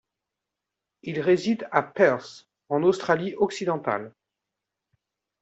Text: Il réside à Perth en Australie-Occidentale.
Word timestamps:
Il 1.03 1.19
réside 1.19 1.67
à 1.71 1.83
Perth 1.83 2.47
en 2.69 2.81
Australie-Occidentale. 2.81 4.15